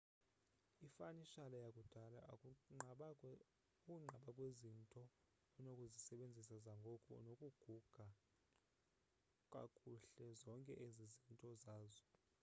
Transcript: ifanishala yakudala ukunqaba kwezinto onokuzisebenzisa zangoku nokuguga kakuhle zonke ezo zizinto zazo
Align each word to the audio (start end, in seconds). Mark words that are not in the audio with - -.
ifanishala 0.87 1.57
yakudala 1.65 2.19
ukunqaba 2.35 3.07
kwezinto 4.37 5.01
onokuzisebenzisa 5.57 6.55
zangoku 6.65 7.13
nokuguga 7.25 8.07
kakuhle 9.53 10.27
zonke 10.41 10.73
ezo 10.85 10.95
zizinto 11.11 11.49
zazo 11.63 12.05